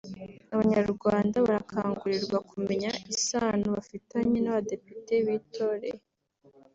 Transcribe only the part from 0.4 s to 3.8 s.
Abanyarwanda barakangurirwa kumenya isano